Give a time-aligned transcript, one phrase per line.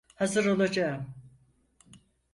[0.15, 1.13] Hazır olacağım.